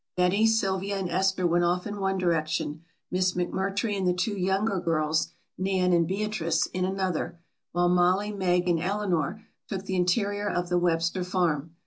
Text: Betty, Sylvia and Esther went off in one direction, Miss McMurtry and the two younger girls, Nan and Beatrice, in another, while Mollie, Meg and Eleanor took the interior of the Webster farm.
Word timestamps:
Betty, 0.17 0.47
Sylvia 0.47 0.97
and 0.97 1.11
Esther 1.11 1.45
went 1.45 1.63
off 1.63 1.85
in 1.85 1.99
one 1.99 2.17
direction, 2.17 2.81
Miss 3.11 3.33
McMurtry 3.33 3.95
and 3.95 4.07
the 4.07 4.15
two 4.15 4.35
younger 4.35 4.79
girls, 4.79 5.29
Nan 5.59 5.93
and 5.93 6.07
Beatrice, 6.07 6.65
in 6.65 6.85
another, 6.85 7.39
while 7.71 7.87
Mollie, 7.87 8.31
Meg 8.31 8.67
and 8.67 8.81
Eleanor 8.81 9.43
took 9.67 9.85
the 9.85 9.95
interior 9.95 10.49
of 10.49 10.69
the 10.69 10.79
Webster 10.79 11.23
farm. 11.23 11.75